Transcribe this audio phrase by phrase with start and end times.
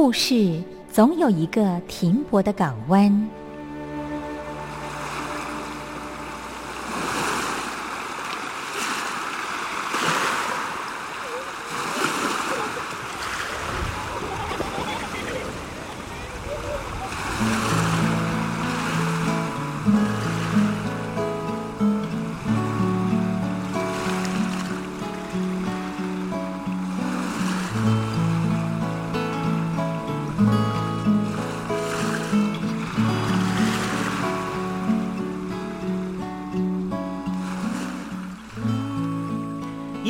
[0.00, 3.28] 故事总有一个停泊的港湾。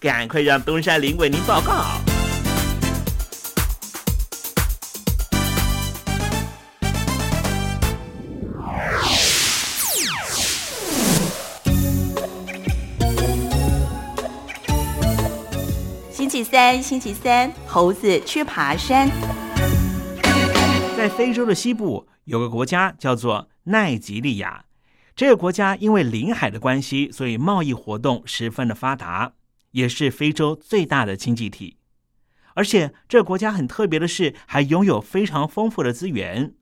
[0.00, 1.84] 赶快让东山林为您报告。
[16.10, 19.10] 星期三，星期三，猴子去爬山。
[20.96, 24.64] 在非洲的西部有个国家叫做奈及利亚，
[25.14, 29.32] 这个国家因为临海的关系，所以贸易活动十分的发达，
[29.72, 31.76] 也是非洲最大的经济体。
[32.54, 36.54] 而且这国家很特别的是，还拥有非常丰富的资源。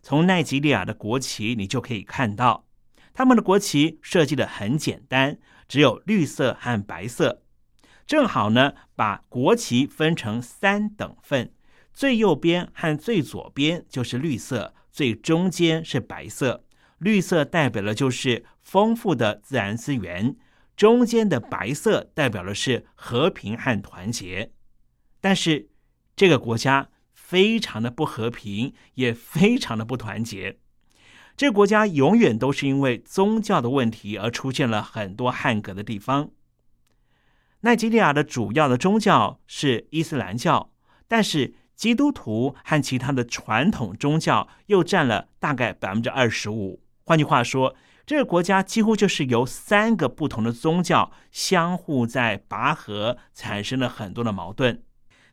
[0.00, 2.66] 从奈及利亚的国旗，你就可以看到，
[3.12, 5.38] 他们的国旗设计的很简单，
[5.68, 7.42] 只有绿色和白色，
[8.06, 11.52] 正好呢把国旗分成三等份。
[11.92, 16.64] 最右边和最左边就是绿色，最中间是白色。
[16.98, 20.36] 绿色代表的就是丰富的自然资源，
[20.76, 24.52] 中间的白色代表的是和平和团结。
[25.20, 25.68] 但是
[26.16, 30.58] 这个国家非常的不和平，也非常的不团结。
[31.36, 36.30] 这个国家永远都是因为宗教的问题而出现了很多汉格的地方。
[37.60, 40.72] 奈及利亚的主要的宗教是伊斯兰教，
[41.06, 46.82] 但是基督徒和其他的传统宗教又占了大概百分之二十五。
[47.04, 47.74] 换句话说，
[48.04, 54.82] 这个国家几乎就是由三个不同的宗教相互在拔河，产生了很多的矛盾。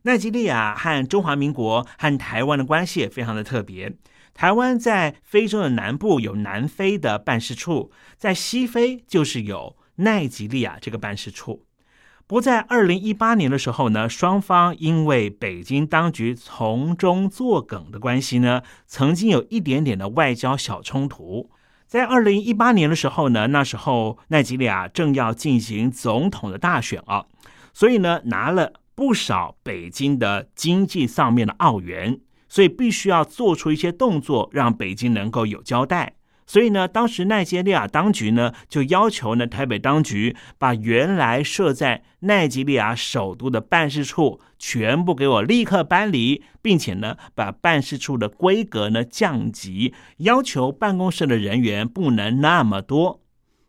[0.03, 3.97] 奈及利亚和中华民国和台湾的关系也非常的特别。
[4.33, 11.65] 台湾在非洲的南部有南非的办事处，在西非就是有奈及利亚这个办事处。
[12.25, 21.49] 不过，在二零一八年的时候呢，双方因为北京当局从中作梗的关系呢，曾经有一点点的外交小冲突。
[21.89, 27.25] 在二零一八年的时候呢，那时候奈及利亚正要进行总统的大选啊，
[27.73, 36.13] 所以呢，拿了不少北京的经济上面的澳元，所以必须要做出一些动作，让北京能够有交代。
[36.49, 53.21] 所以呢，当时奈及利亚当局呢就要求呢台北当局把原来设在奈及利亚首都的办事处全部给我立刻搬离，并且呢把办事处的规格呢降级，要求办公室的人员不能那么多。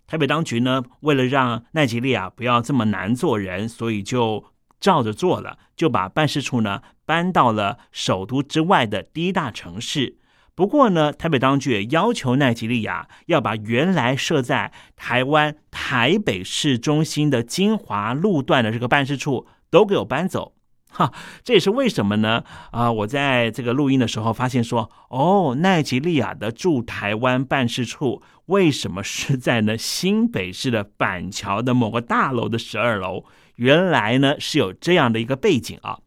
[0.06, 4.42] 台北当局呢为了让奈及利亚不要这么难做人，所以就
[4.80, 10.16] 照着做了，就把办事处呢搬到了首都之外的第一大城市。
[10.60, 20.52] 不过呢，台北当局也要求奈及利亚要把原来设在台湾台北市中心的金华路段的这个办事处都给我搬走。
[20.92, 22.44] 哈，这也是为什么呢？
[22.72, 33.24] 啊，我在这个录音的时候发现说，哦，奈及利亚的驻台湾办事处为什么是在呢新北市的板桥的某个大楼的十二楼？
[33.54, 36.00] 原来呢是有这样的一个背景啊。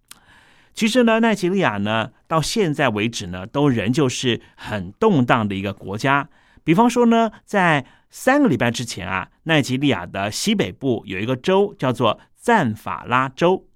[0.74, 6.30] 其实呢，奈及利亚呢，到现在为止呢，都仍旧是很动荡的一个国家。
[6.64, 13.68] 比方说呢，在三个礼拜之前啊，奈及利亚的西北部有一个州叫做赞法拉州，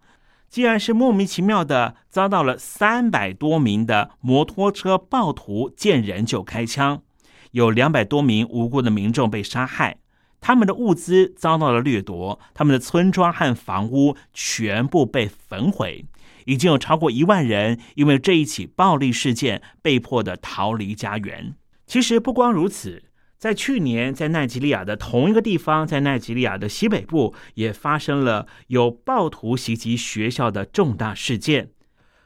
[0.50, 7.04] 竟然是莫名其妙的遭到了三百多名的摩托车暴徒见人就开枪，
[7.52, 9.98] 有两百多名无辜的民众被杀害，
[10.42, 16.06] 他们的物资遭到了掠夺，他们的村庄和房屋全部被焚毁。
[16.48, 21.56] 已经有超过一万人因为这一起暴力事件被迫的逃离家园。
[21.86, 23.04] 其实不光如此，
[23.38, 31.70] 在去年，在奈及利亚的同一个地方，在奈及利亚的西北部，也发生了有暴徒袭击学校的重大事件。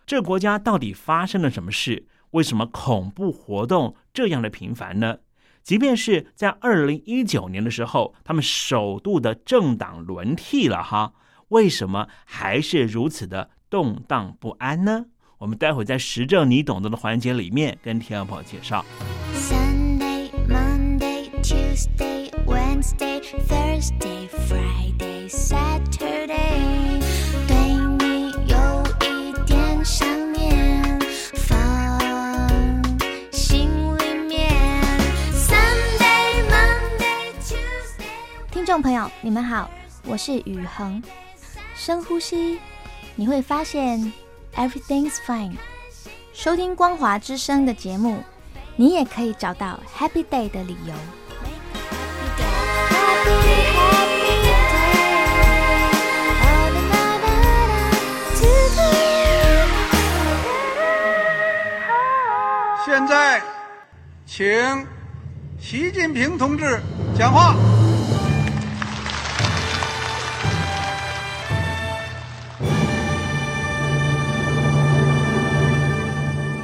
[0.05, 2.07] 这国家到底发生了什么事？
[2.31, 5.17] 为什么恐怖活动这样的频繁呢？
[5.63, 11.13] 即便是在二零一九年的时候，他们首度的政党轮替了哈，
[11.49, 13.49] 为什么还是如此的？
[13.71, 15.05] 动荡不安呢？
[15.37, 18.83] 我们待会在实证你懂得的环节里面跟天鹅宝介绍。
[19.33, 26.99] Sunday, Monday, Tuesday, Wednesday, Thursday, Friday, Saturday，
[27.47, 27.55] 对
[27.97, 30.99] 你有一点想念，
[31.47, 31.97] 放
[33.31, 34.51] 心里面。
[35.33, 38.51] Sunday, Monday, Tuesday。
[38.51, 39.71] 听众朋友，你们好，
[40.05, 41.01] 我是雨恒。
[41.73, 42.59] 深呼吸，
[43.21, 44.11] 你会发现
[44.55, 45.55] everything's fine。
[46.33, 48.17] 收听光华之声的节目，
[48.75, 50.93] 你也可以找到 happy day 的理由。
[62.83, 63.39] 现在，
[64.25, 64.87] 请
[65.59, 66.81] 习近平同志
[67.15, 67.55] 讲话。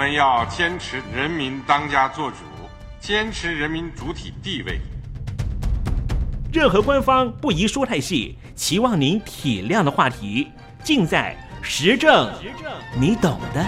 [0.00, 2.36] 们要坚持人民当家作主，
[3.00, 4.80] 坚持人民主体地位。
[6.50, 10.48] 任何官方不宜说太细，期望您体谅的话题，
[10.82, 12.32] 尽在实政，
[12.98, 13.62] 你懂的。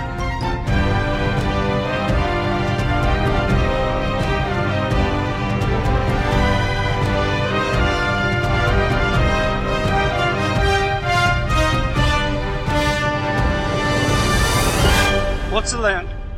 [15.54, 16.02] 我只能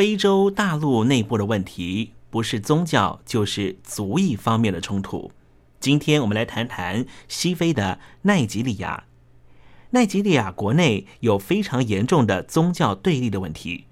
[0.00, 5.30] 非洲大陆内部的问题不是宗教就是族裔方面的冲突。
[5.78, 9.04] 今天我们来谈谈西非的奈及利亚。
[9.90, 13.88] 奈及利亚国内有非常严重的宗教对立的问题。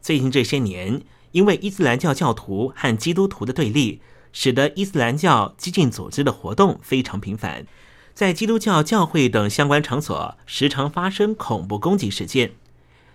[0.00, 1.02] 最近这些年，
[1.32, 4.00] 因为伊斯兰教教徒和基督徒的对立，
[4.32, 7.66] 使得伊斯兰教激进组织的活动非常频繁，
[8.14, 12.52] 在基督教教会等相关场所时常发生恐怖攻击事件。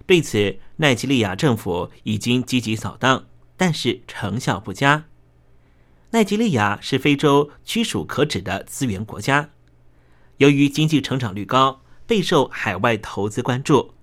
[0.08, 3.26] 对此，奈及利亚政府已经积极扫荡，
[3.58, 5.06] 但是成效不佳。
[6.12, 9.50] 奈及利亚是非洲屈属可指的资源国家，
[10.38, 13.96] 由于经济成长率高，备受海外投资关注。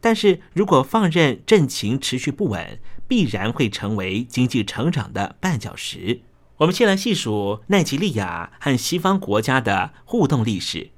[0.00, 6.22] 但是如果放任政情持续不稳，必然会成为经济成长的绊脚石。
[6.56, 10.90] 我们先来细数奈及利亚和西方国家的互动历史。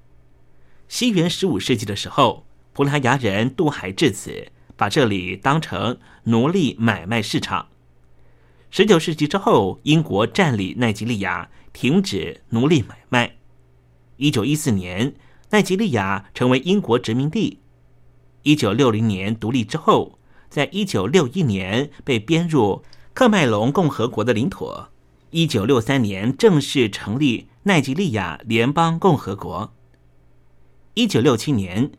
[0.87, 2.46] 西元十五世纪的时候。
[2.76, 7.68] 葡萄牙人渡海至此，把这里当成奴隶买卖市场。
[8.68, 13.37] 十九世纪之后，英国占领奈及利亚，停止奴隶买卖。
[14.18, 15.14] 一九一四年，
[15.49, 17.61] 奈及利亚成为英国殖民地。
[18.42, 20.18] 一九六零年独立之后，
[20.50, 22.83] 在一九六一年被编入
[23.14, 24.71] 克麦隆共和国的领土。
[25.30, 29.73] 一九六三年正式成立奈及利亚联邦共和国。
[30.92, 31.90] 一九六七年。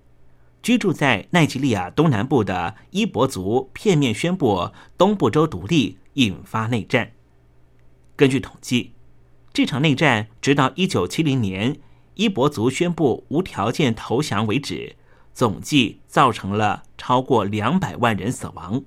[0.68, 7.14] 居住在奈及利亚东南部的伊博族片面宣布东部州独立，引发内战。
[8.18, 8.92] 根据统计，
[9.54, 11.78] 这场内战直到一九七零年
[12.16, 14.98] 伊博族宣布无条件投降为止，
[15.34, 18.84] 总计造成了超过两百万人死亡。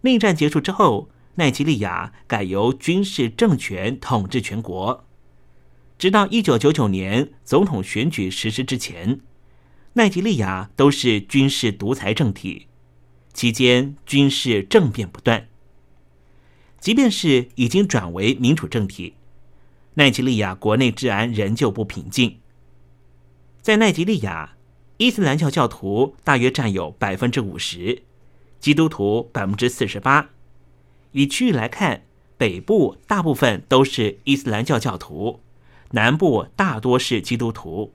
[0.00, 5.04] 内战结束之后，奈及利亚改由军事政权统治全国，
[5.98, 9.20] 直到一九九九年总统选举实施之前。
[9.96, 12.66] 奈及利亚都是军事独裁政体，
[13.32, 15.46] 期间军事政变不断。
[16.80, 19.14] 即便是已经转为民主政体，
[19.94, 22.40] 奈及利亚国内治安仍旧不平静。
[23.62, 24.56] 在奈及利亚，
[24.96, 28.02] 伊斯兰教教徒大约占有百分之五十，
[28.58, 30.30] 基督徒百分之四十八。
[31.12, 32.02] 以区域来看，
[32.36, 35.38] 北部大部分都是伊斯兰教教徒，
[35.92, 37.94] 南部大多是基督徒。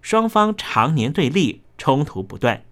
[0.00, 2.64] 双方常年对立，冲突不断。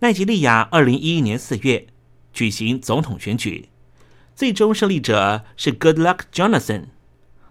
[0.00, 1.86] 奈及利亚二零一一年四月
[2.32, 3.70] 举行总统选举，
[4.34, 6.86] 最终胜利者是 Goodluck Jonathan。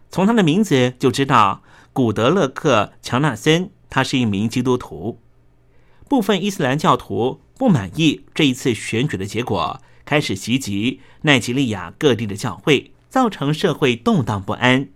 [0.09, 5.19] 从他的名字就知道，古德勒克·乔纳森他是一名基督徒。
[6.07, 14.87] 部分伊斯兰教徒不满意这一次选举的结果，开始袭击奈及利亚各地的教会，造成社会动荡不安。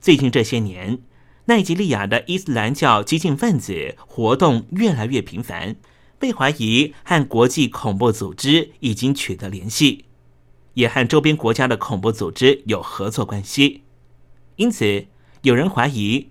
[0.00, 0.98] 最近这些年，
[1.46, 5.76] 奈及利亚的伊斯兰教激进分子活动越来越频繁。
[6.18, 10.06] 被怀疑和国际恐怖组织已经取得联系，
[10.72, 13.82] 也和周边国家的恐怖组织有合作关系。
[14.56, 15.06] 因此，
[15.42, 16.30] 有人怀疑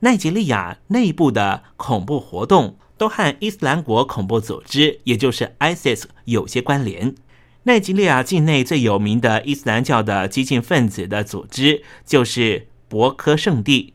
[0.00, 7.14] 奈及利亚内部的恐怖活动都和伊斯兰国恐怖组织，也就是 ISIS 有些关联。
[7.62, 13.94] 奈及利亚境内最有名的伊斯兰教的激进分子的组织就是博科圣地，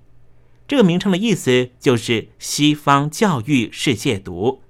[0.67, 4.63] 这个名称的意思就是西方教育世界读。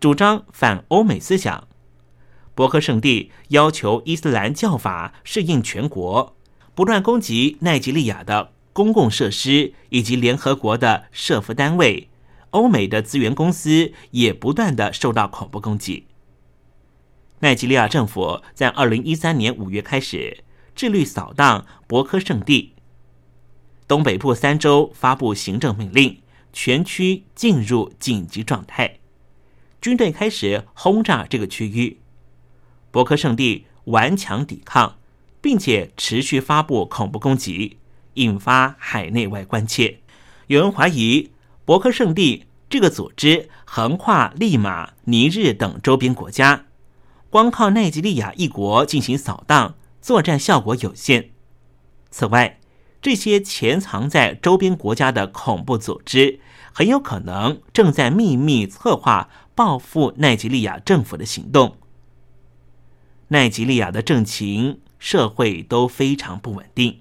[0.00, 1.68] 主张反欧美思想，
[2.54, 6.36] 博克圣地要求伊斯兰教法适应全国，
[6.74, 12.10] 不断攻击奈及利亚的公共设施以及联合国的设伏单位，
[12.50, 16.06] 欧美的资源公司也不断的受到恐怖攻击。
[17.40, 20.42] 奈及利亚政府在二零一三年五月开始
[20.74, 22.74] 致力扫荡博科圣地，
[23.88, 26.20] 东北部三州发布行政命令，
[26.52, 28.98] 全区进入紧急状态。
[29.80, 32.00] 军队开始轰炸这个区域，
[32.90, 34.98] 博克圣地顽强抵抗，
[35.40, 37.78] 并且持续发布恐怖攻击，
[38.14, 40.00] 引发海内外关切。
[40.48, 41.30] 有人怀疑
[41.64, 46.64] 博克圣地这个组织横跨利马、尼日等周边国家，
[47.30, 51.30] 光靠奈及利亚一国进行扫荡，作战效果有限。
[52.10, 52.58] 此外，
[53.06, 56.40] 这些潜藏在周边国家的恐怖组织，
[56.72, 59.28] 很有可能正在秘密策划。
[59.54, 61.76] 报复奈及利亚政府的行动，
[63.28, 66.98] 奈及利亚的政情、社会都非常不稳定，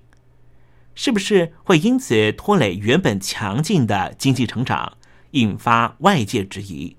[0.94, 4.98] 是不是会因此拖累原本强劲的经济成长，
[5.32, 6.96] 引发外界质疑？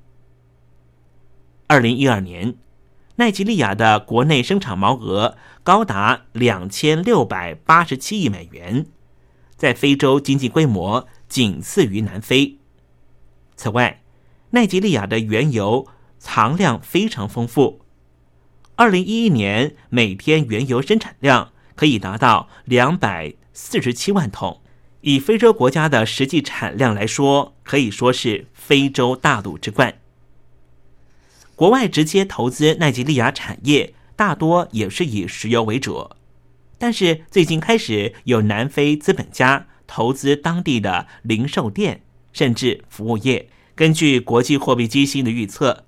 [1.69, 2.57] 二零一二年，
[3.15, 8.85] 奈及利亚的国内生产毛额高达两千六百八十七亿美元，
[9.57, 12.59] 在非洲经济规模仅次于南非。
[13.57, 14.03] 此外，
[14.51, 15.87] 奈及利亚的原油
[16.19, 17.81] 藏量非常丰富，
[18.75, 24.61] 二零一一年每天原油生产量可以达到两百四十七万桶，
[25.01, 30.01] 以非洲国家的实际产量来说，可以说是非洲大陆之冠。
[31.55, 36.11] 国外直接投资奈及利亚产业，大多也是以石油为主，
[36.79, 43.49] 但是最近开始有南非资本家投资当地的零售店，甚至服务业。
[43.75, 45.85] 根据国际货币基金的预测，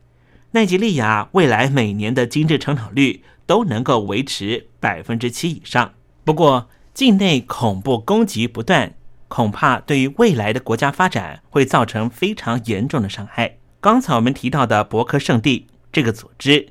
[0.53, 5.95] 奈及利亚未来每年的经济成长率都能够维持百分之七以上。
[6.25, 8.95] 不过，境内恐怖攻击不断，
[9.29, 13.57] 恐怕对于未来的国家发展会造成非常严重的伤害。
[13.81, 16.71] 刚才我们提到的博克圣地这个组织，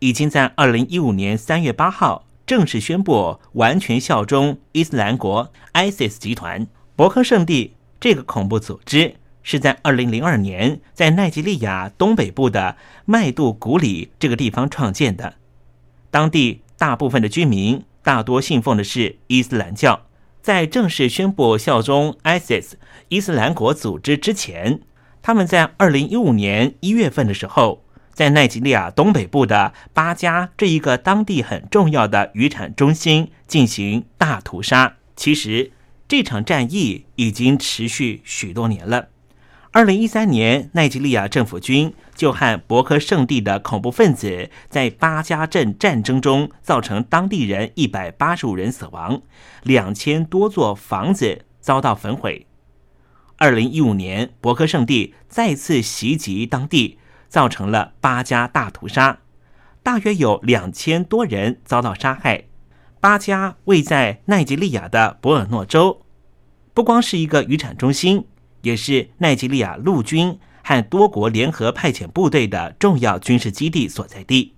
[0.00, 6.66] 已经在二零一五年三月八号正式宣布完全效忠伊斯兰国 （ISIS） 集团。
[6.94, 9.14] 博克圣地这个恐怖组织。
[9.42, 15.36] 是在二零零二年，在奈及利亚东北部的麦杜古里这个地方创建的。
[16.10, 20.02] 当地大部分的居民大多信奉的是伊斯兰教。
[20.42, 22.72] 在正式宣布效忠 ISIS
[23.08, 24.80] 伊斯兰国组织之前，
[25.22, 27.81] 他们在二零一五年一月份的时候，
[28.12, 34.96] 在奈及利亚东北部的巴加这一个当地很重要的渔产中心进行大屠杀。
[35.16, 35.72] 其实
[36.06, 39.08] 这场战役已经持续许多年了。
[39.74, 49.22] 二零一三年，奈及利亚政府军就和博科圣地的恐怖分子在巴加镇战争中，造成当地人一百八十五人死亡，
[49.62, 52.46] 两千多座房子遭到焚毁。
[53.38, 56.98] 二零一五年，博科圣地再次袭击当地，
[57.32, 59.20] 造成了巴加大屠杀，
[59.82, 62.44] 大约有两千多人遭到杀害。
[63.00, 66.02] 巴加位在奈及利亚的博尔诺州，
[66.74, 68.26] 不光是一个渔产中心。
[68.60, 74.54] 也是奈及利亚陆军和多国联合派遣部队的重要军事基地所在地。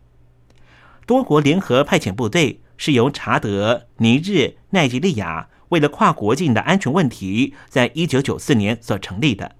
[1.06, 9.54] 多国联合派遣部队是由查德、尼日、奈及利亚为了跨国境的安全问题，在一九九四年所成立的。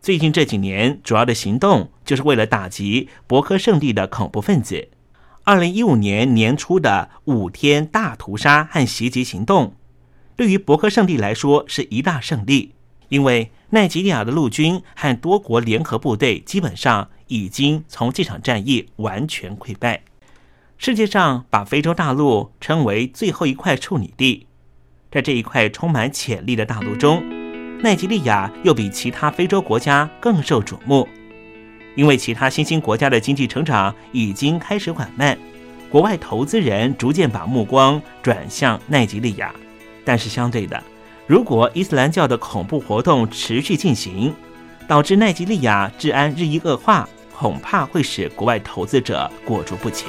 [0.00, 4.88] 最近这几年，主要的行动就是为了打击博科圣地的恐怖分子。
[5.44, 9.74] 二零一五年年初的五天大屠杀和袭击行动，
[10.36, 12.74] 对于博科圣地来说是一大胜利。
[13.08, 20.02] 因为奈及利亚的陆军和多国联合部队基本上已经从这场战役完全溃败。
[20.76, 24.46] 世界上把非洲大陆称为最后一块处女地，
[25.10, 27.22] 在这一块充满潜力的大陆中，
[27.80, 31.08] 奈及利亚又比其他非洲国家更受瞩目，
[31.94, 35.38] 因为其他新兴国家的经济成长已经开始缓慢，
[35.88, 39.54] 国外投资人逐渐把目光转向奈及利亚。
[40.04, 40.82] 但是相对的，
[41.26, 44.34] 如果伊斯兰教的恐怖活动持续进行，
[44.88, 50.08] 导致奈及利亚治安日益恶化，恐怕会使国外投资者裹足不前。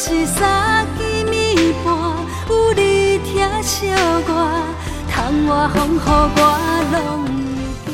[0.00, 1.92] 是三更暝半，
[2.48, 4.30] 有你疼惜我，
[5.10, 6.40] 窗外风雨我
[6.92, 7.92] 拢会惊。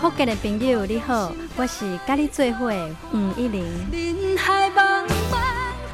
[0.00, 3.62] 福建的朋友你好，我是甲你做伙的黄一玲。
[3.92, 5.36] 人海茫茫。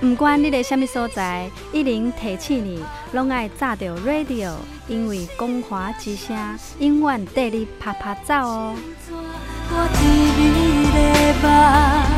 [0.01, 4.53] 不管你在什么所在，一零提醒你，拢爱炸着 radio，
[4.87, 6.37] 因为光华之声
[6.79, 8.77] 永远带你啪啪走哦。
[9.11, 10.99] 我甜蜜的
[11.43, 11.49] 梦，
[11.99, 12.18] 因为你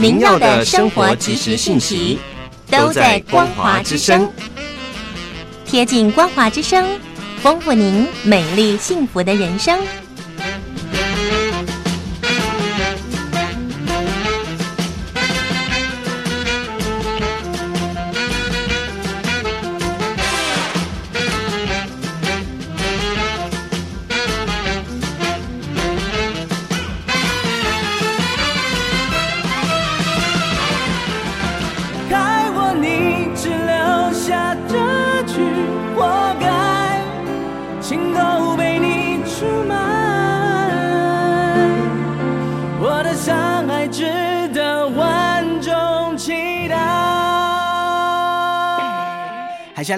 [0.00, 2.20] 您要的生活及时信息
[2.70, 4.30] 都在光华之声，
[5.66, 6.86] 贴近光华之声，
[7.42, 9.76] 丰富您美丽幸福的人生。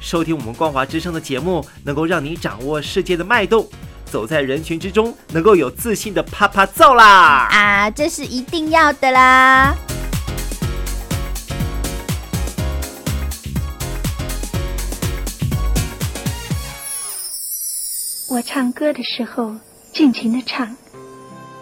[0.00, 3.68] 收听我们光华之声的节目，能够让你掌握世界的脉动，
[4.04, 7.48] 走在人群之中，能够有自信的啪啪揍啦！
[7.50, 9.74] 啊，这是一定要的啦！
[18.30, 19.56] 我唱歌的时候
[19.92, 20.76] 尽情的唱，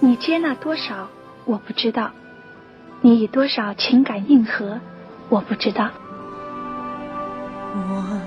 [0.00, 1.08] 你接纳多少
[1.46, 2.10] 我不知道，
[3.00, 4.78] 你以多少情感应和
[5.30, 5.90] 我不知道。
[7.78, 7.78] 我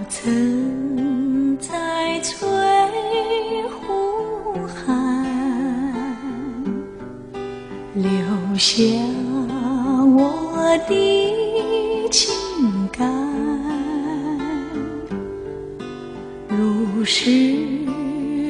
[0.10, 2.38] 曾在翠
[3.68, 4.54] 湖
[4.86, 4.86] 畔
[7.96, 8.06] 留
[8.56, 8.76] 下
[10.06, 12.32] 我的情
[12.92, 13.12] 感，
[16.48, 17.66] 如诗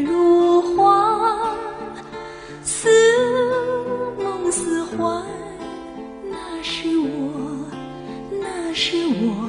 [0.03, 1.39] 如画，
[2.61, 2.89] 似
[4.21, 5.23] 梦似幻，
[6.29, 7.65] 那是我，
[8.41, 9.48] 那是我。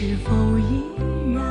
[0.00, 0.82] 是否依
[1.34, 1.44] 然？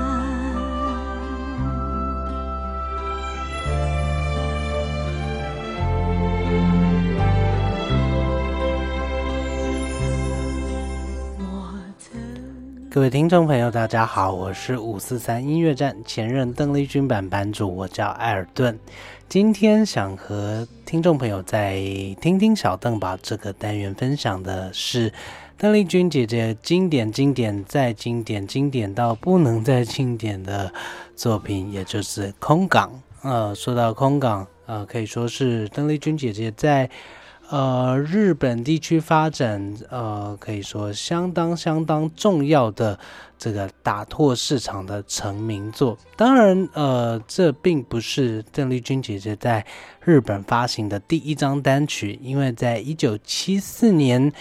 [12.89, 18.79] 各位听众朋友，大家好，我是五四三音乐站前任邓丽君版版主，我叫艾尔顿。
[19.27, 21.75] 今天想和听众朋友在
[22.19, 25.13] 听听小邓吧这个单元分享的是
[25.61, 30.71] 邓丽君姐姐经典、经典再经典、经典到不能再经典的
[31.17, 32.89] 作品，也就是《空港》。
[33.29, 36.89] 呃，说到空港，呃，可以说是邓丽君姐姐在。
[37.51, 42.99] 呃，日本地区发展，呃，可以说相当相当重要的
[43.39, 45.97] 这个打拓市场的成名作。
[46.15, 49.65] 当然，呃，这并不是邓丽君姐姐在
[50.05, 54.31] 日本发行的第一张单曲，因为在一九七四年，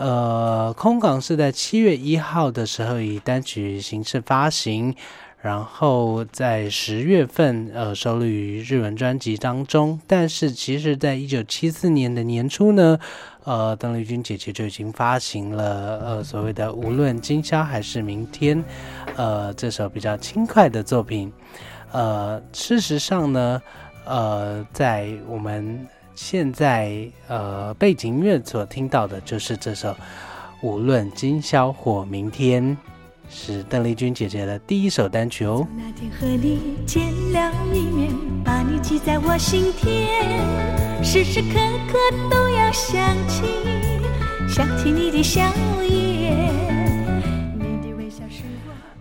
[0.00, 4.96] 呃，空港是在七月一号的时候以单曲形式发行。
[5.42, 9.98] 然后在十月份，呃，收录于日文专辑当中。
[10.06, 12.98] 但是其实，在一九七四年的年初呢，
[13.44, 18.58] 呃，邓丽君姐姐就已经发行了，呃，所谓的《无论今宵还是明天》，
[19.16, 21.32] 呃，这首比较轻快的作品。
[21.92, 23.62] 呃，事实上呢，
[24.04, 29.90] 呃，在我们现在呃背景音乐所听到的就是这首
[30.62, 32.76] 《无论今宵或明天》。
[33.32, 35.64] 是邓丽君姐姐的第一首单曲哦。
[35.76, 38.10] 那天和你见了一面，
[38.44, 41.54] 把你记在我心田，时时刻
[41.92, 41.96] 刻
[42.28, 43.44] 都要想起，
[44.48, 45.42] 想起你的笑
[45.88, 46.59] 颜。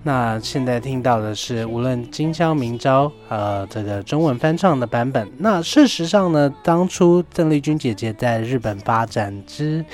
[0.10, 5.32] 那现在听到的是无论今宵明朝，呃，这个中文翻唱的版本。
[5.38, 9.86] 那事实上呢，当初邓丽君姐姐在日本发展之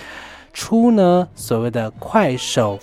[0.53, 2.79] 初呢，所谓的快手。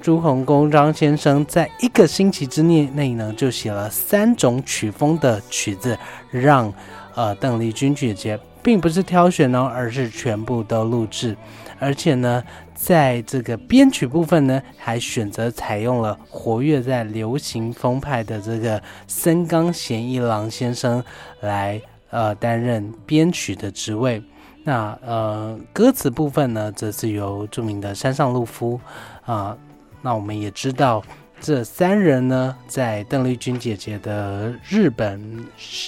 [0.00, 5.98] 朱鸿公张先生在一个星期之内内呢，就写了三种曲风的曲子，
[6.30, 6.72] 让
[7.16, 11.36] 呃邓丽君姐姐并不是挑选哦，而是全部都录制，
[11.80, 12.40] 而且呢，
[12.80, 21.02] 在这个编曲部分呢，还选择采用了活跃在流行风派的这个森冈贤一郎先生
[21.40, 24.22] 来呃担任编曲的职位。
[24.62, 28.80] 那呃歌词部分呢，则是由著名的山上路夫
[29.24, 29.58] 啊。
[30.00, 31.02] 那我们也知道，
[31.40, 35.44] 这三人呢，在邓丽君姐姐的日本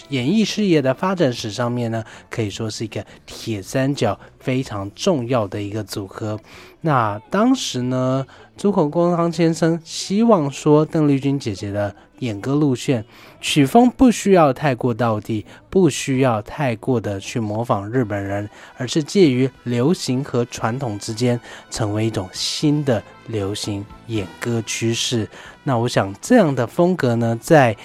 [0.09, 6.39] 演艺事业的发展史上面呢，可以说是一个铁三角非常重要的一个组合。
[6.83, 13.05] 那当时呢，朱口光康先生希望说，邓丽君姐姐的演歌路线。
[13.39, 18.49] 曲风不需要太过到地，不需要太过的去模仿日本人，
[18.79, 21.39] 而是介于流行和传统之间，
[21.71, 25.29] 成为一种新的流行演歌趋势。
[25.65, 27.77] 那我想这样的风格呢，在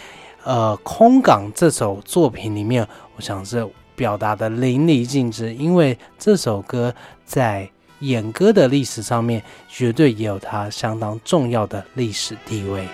[0.43, 5.53] 呃《空港》这首作品里面，我想是表达的淋漓尽致。
[5.53, 6.93] 因为这首歌
[7.25, 7.69] 在
[7.99, 12.87] 演歌的历史上面，绝对也有它相当重要的历史地位。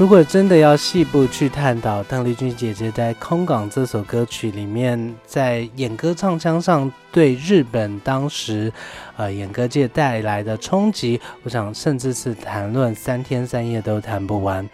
[0.00, 8.72] 如果真的要细部去探讨邓丽君姐姐在《空港》这首歌曲里面，在演歌唱腔上对日本当时，
[9.18, 14.66] 呃，演歌界带来的冲击，我想甚至是谈论三天三夜都谈不完。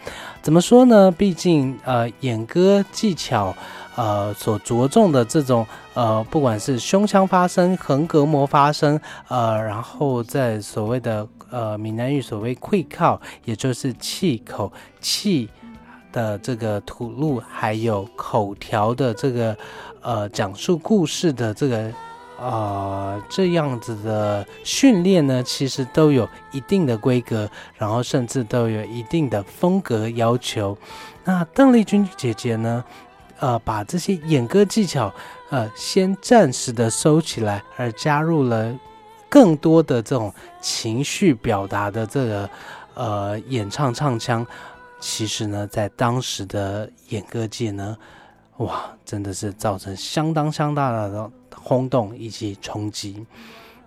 [0.43, 1.11] 怎么说呢？
[1.11, 3.53] 毕竟，呃，演歌技巧，
[3.97, 11.27] 呃，所着重的这种，呃，不管是胸腔发声、横膈膜发声，呃，然后在所谓的。
[11.49, 14.71] 呃，闽南语所谓“溃靠”，也就是气口
[15.01, 15.49] 气
[16.13, 19.57] 的这个吐露，还有口条的这个
[20.03, 21.93] 呃讲述故事的这个
[22.37, 30.77] 呃这样子的训练呢，其实都有一定的规格，然后甚至都有一定的风格要求。
[31.23, 32.85] 那邓丽君姐姐呢，
[33.39, 35.13] 呃，把这些演歌技巧
[35.51, 38.75] 呃先暂时的收起来，而加入了
[39.29, 42.51] 更多的这种情绪表达的这个
[42.95, 44.47] 呃演唱唱腔。
[44.99, 47.97] 其实呢，在当时的演歌界呢，
[48.57, 53.25] 哇，真的是造成相当相当大的轰动以及冲击。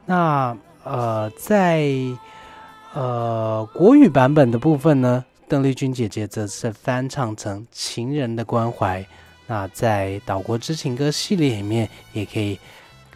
[0.05, 1.89] 那呃，在
[2.93, 9.01] 呃国语版本的部分呢，邓丽君姐姐则是翻唱成《情人的关怀》。
[9.49, 12.57] 那在《岛国之情歌》系列里面，也可以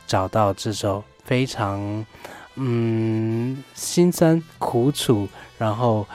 [0.05, 2.05] 找到这首非常
[2.55, 6.05] 嗯心酸苦楚，然后。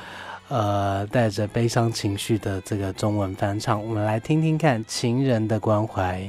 [0.50, 6.22] 呃，带着悲伤情绪的这个中文翻唱，我们来听听看《情人的关怀》。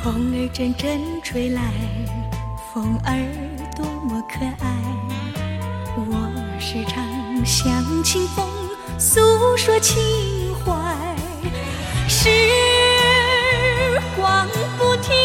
[0.00, 1.60] 风儿阵阵吹来，
[2.72, 5.07] 风儿多么可爱。
[6.70, 7.02] 时常
[7.46, 8.46] 向清风
[8.98, 9.96] 诉说情
[10.54, 10.70] 怀，
[12.06, 12.28] 时
[14.14, 14.46] 光
[14.76, 15.16] 不停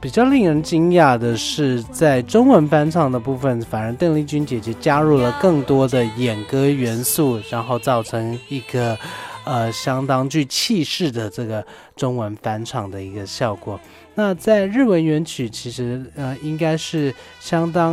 [0.00, 8.96] 比较令人惊讶的是，在中文翻唱的部分，反而邓丽君姐姐加入了更多的演歌元素，然后造成一个
[9.44, 13.78] 呃相当具气势的这个中文翻唱的一个效果。
[14.14, 17.92] 那在日文原曲，其实呃应该是相当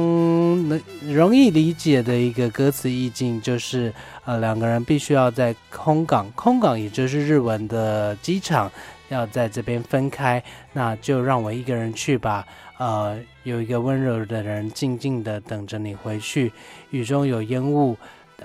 [0.69, 3.91] 能容易理解的一个歌词意境，就是
[4.25, 8.71] 呃两个人必须要在空港，空港也就是日文的机场。
[9.09, 10.43] 要在这边分开，
[10.73, 12.45] 那就让我一个人去吧。
[12.77, 16.51] 呃，有一个温柔的人静静的等着你回去。
[16.91, 17.95] 雨中有烟雾，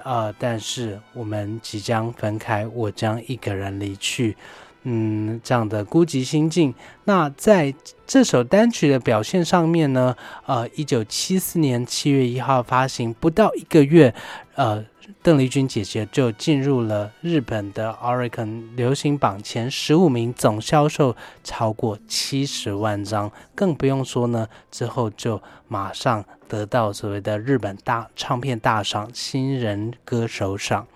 [0.04, 4.36] 呃，但是我们即将分开，我将一个人离去。
[4.82, 6.74] 嗯，这样的孤寂心境。
[7.04, 7.74] 那在
[8.06, 10.16] 这首单曲的表现上面呢？
[10.46, 14.14] 呃，一九七四年七月一号发行，不到一个月，
[14.54, 14.84] 呃。
[15.22, 30.86] 邓丽君姐姐就进入了日本的 Oricon 流行榜前十五名，总销售超过七十万张，更不用说呢，之后就马上得到所谓的日本大唱片大赏新人歌手赏。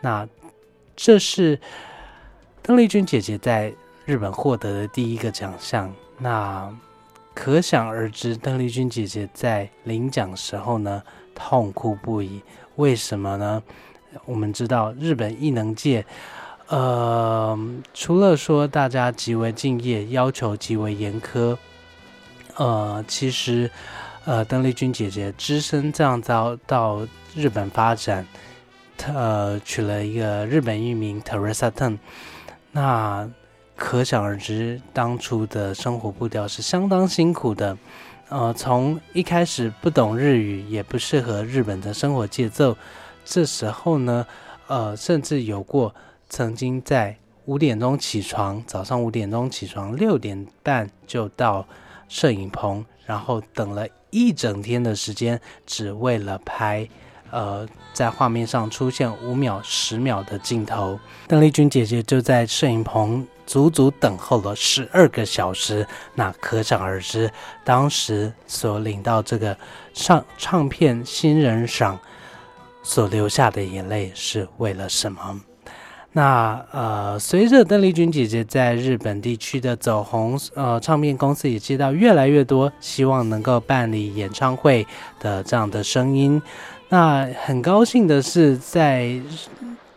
[0.00, 0.28] 那
[0.96, 1.60] 这是
[2.62, 3.72] 邓丽君姐姐在
[4.04, 5.92] 日本获得的第一个奖项。
[6.18, 6.74] 那
[7.32, 11.02] 可想而知，邓丽君姐姐在领奖时候呢，
[11.34, 12.42] 痛哭不已。
[12.76, 13.62] 为什么呢？
[14.24, 16.04] 我们知道日本艺能界，
[16.66, 17.56] 呃，
[17.94, 21.56] 除了说大家极为敬业，要求极为严苛，
[22.56, 23.70] 呃，其实，
[24.24, 27.06] 呃，邓丽君姐姐只身这样遭到
[27.36, 28.26] 日本发展，
[29.14, 31.98] 呃，娶了一个日本艺名 Teresa Ten，
[32.72, 33.30] 那
[33.76, 37.78] 可想而知，当初的生活步调是相当辛苦的。
[38.30, 42.76] 呃，从一开始不懂日语，也不适合日本的生活节奏。
[43.24, 44.24] 这时候呢，
[44.68, 45.92] 呃，甚至有过
[46.28, 47.16] 曾经在
[47.46, 51.66] 五点钟起床，早上五点钟起床，六点半就到
[52.08, 56.88] 摄影棚，然后等了一整天的时间，只为了拍，
[57.32, 61.00] 呃，在画面上出现五秒、十秒的镜头。
[61.26, 63.26] 邓丽君姐姐就在摄影棚。
[63.50, 65.84] 足足等候了十二个小时，
[66.14, 67.28] 那可想而知，
[67.64, 69.56] 当时所领到这个
[69.92, 71.98] 唱唱片新人赏
[72.84, 75.40] 所流下的眼泪是为了什么？
[76.12, 84.86] 那呃，随着邓丽君姐姐在日本地区的走红，呃，唱片公司也接到越来越多希望能够办理演唱会
[85.18, 86.40] 的这样的声音。
[86.88, 89.20] 那很高兴的是，在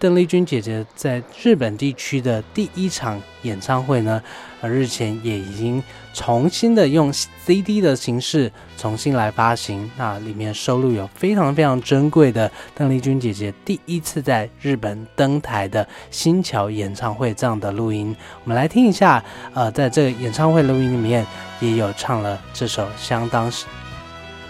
[0.03, 4.21] 邓丽君姐姐在日本地区的第一场演唱会呢，
[4.59, 5.81] 呃，日前也已经
[6.13, 9.89] 重新的用 CD 的形式重新来发行。
[9.95, 18.13] 那里面收录有非常非常珍贵的邓丽君姐姐第一次在日本登台的新桥演唱会这样的录音。
[18.43, 19.23] 我们来听一下，
[19.53, 21.25] 呃，在这个演唱会录音里面
[21.61, 23.49] 也有唱了这首相当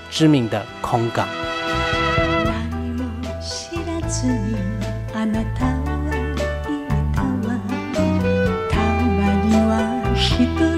[0.09, 1.27] 知名的《空港》。
[10.43, 10.72] You.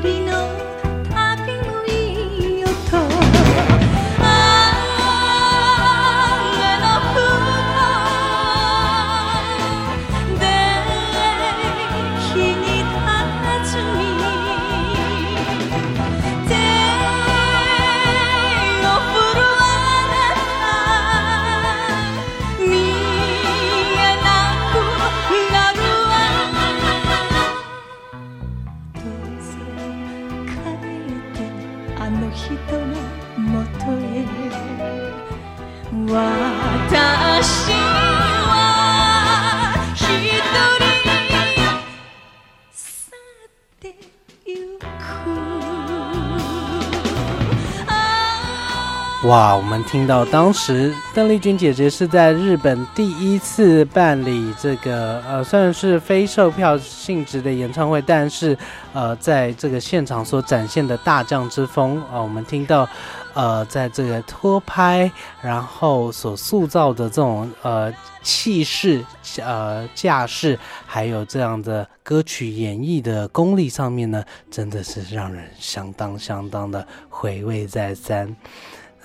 [49.26, 58.56] 哇，我们听到当时邓丽君姐姐是在日本第一次办理这个呃，虽然是非售票性质的演唱会，但是
[58.94, 62.88] 呃，在这个现场所展现的大将之风啊，我们听到
[63.34, 65.12] 呃，在这个拖拍，
[65.42, 69.04] 然后所塑造的这种呃气势、
[69.44, 78.36] 呃架势，还有这样的歌曲演绎的功力上面呢，真的是让人相当相当的回味再三。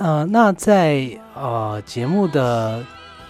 [0.00, 2.82] 呃，那在呃节目的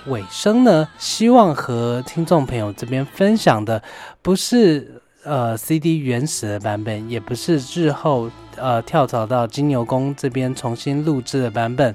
[0.06, 3.82] 尾声呢，希望和听众朋友这边分享的
[4.22, 11.92] 不是呃 CD 原始的版本，也不是日后呃跳槽到金牛宫这边重新录制的版本，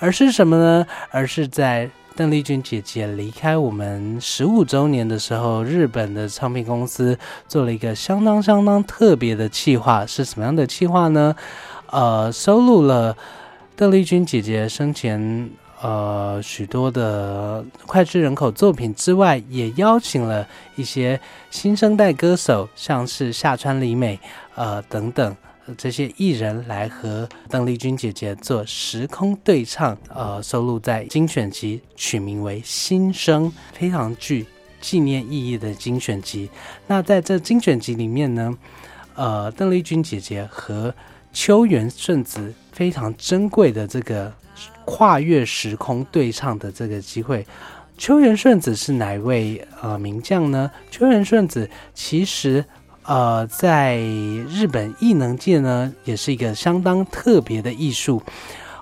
[0.00, 0.84] 而是什么呢？
[1.12, 7.16] 而是在邓丽君姐姐离开我们十五周年的时候，日本的唱片公司
[7.46, 11.36] 做了一个相当相当特别的企划，是什么样的企划呢？
[11.92, 13.16] 呃，收录了。
[13.76, 15.50] 邓丽君姐姐生前
[15.82, 21.20] 呃许多的脍炙人口作品之外，也邀请了一些
[21.50, 24.18] 新生代歌手，像是夏川里美
[24.54, 25.36] 呃等等
[25.76, 34.46] 这些艺人来和邓丽君姐姐做时空对唱，呃收录在精选集，取名为《新生》，非常具
[34.80, 36.48] 纪念意义的精选集。
[36.86, 38.56] 那在这精选集里面呢，
[39.14, 40.94] 呃邓丽君姐姐和
[41.36, 42.54] 秋元顺子。
[42.72, 44.30] 非常珍贵的这个
[44.84, 47.46] 跨越时空对唱的这个机会，
[47.96, 50.70] 秋元顺子是哪位呃名将呢？
[50.90, 52.62] 秋元顺子其实
[53.02, 58.22] 呃在日本艺能界呢也是一个相当特别的艺术。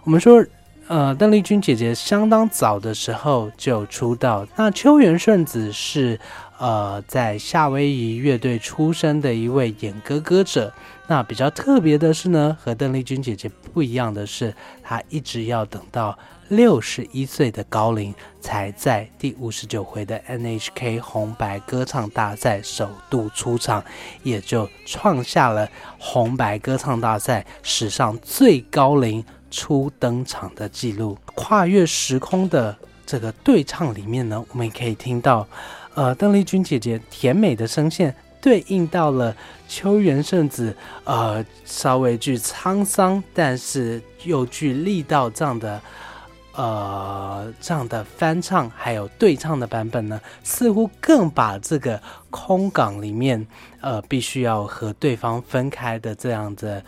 [0.02, 0.44] 我们说
[0.86, 6.20] 呃邓丽君姐姐相当早的时候就出道，那秋元顺子是
[6.58, 10.72] 呃在夏威夷乐队出身的一位演歌歌者。
[11.06, 16.18] 那比较特别的是呢，和邓丽君姐姐不一样的是，她一直要等到
[16.48, 23.84] 六十一岁的高龄，才在第五十九回的 NHK 红白歌唱大赛首度出场，
[24.22, 25.68] 也就创下了
[25.98, 29.22] 红白歌唱大赛史上最高龄
[29.54, 31.16] 初登场的记录。
[31.36, 32.76] 跨越时空的
[33.06, 35.46] 这个对唱里面呢，我们也可以听到，
[35.94, 38.12] 呃，邓丽君姐姐甜美的声线。
[38.40, 39.34] 对应到了
[39.66, 45.80] 秋元圣子，呃，稍微具沧桑，但是又具力道这样的，
[46.54, 51.98] 呃，这样的翻唱还有对唱的版本呢，似乎更把这个
[52.28, 53.46] 空港里面，
[53.80, 56.84] 呃，必须要和对方分开的这样的，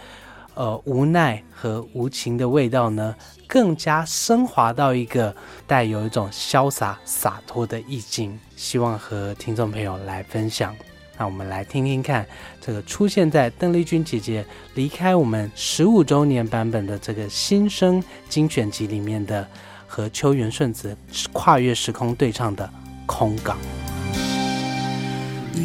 [0.56, 3.16] 呃，无奈和无情的味道呢，
[3.48, 5.34] 更加升华到一个
[5.66, 8.38] 带有一种潇洒洒脱的意境。
[8.56, 10.76] 希望和听众朋友来分享。
[11.18, 12.26] 那我们来听听看，
[12.60, 19.48] 这个出现在邓丽君姐姐离开我们十五周年版本的这个新生精选集里面的，
[19.88, 20.98] 和秋元顺子
[21.32, 22.66] 跨越时空对唱的《
[23.06, 23.58] 空港》。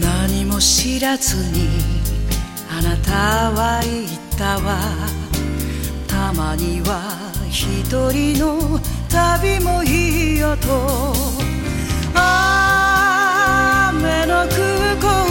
[0.01, 1.69] 何も知らずに
[2.74, 4.08] あなたは言っ
[4.38, 4.80] たわ。
[6.08, 7.02] たまには
[7.50, 11.14] 一人の旅もいいよと。
[12.16, 12.22] 雨
[14.26, 15.31] の空港